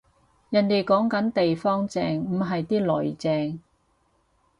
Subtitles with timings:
[0.49, 3.59] 人哋講緊地方正，唔係啲囡正